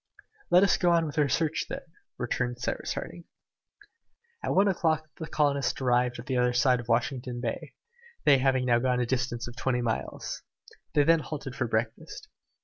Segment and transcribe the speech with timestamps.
[0.49, 1.83] "Let us go on with our search, then,"
[2.17, 3.25] returned Cyrus Harding.
[4.43, 7.75] At one o'clock the colonists arrived at the other side of Washington Bay,
[8.25, 10.41] they having now gone a distance of twenty miles.
[10.95, 12.29] They then halted for breakfast.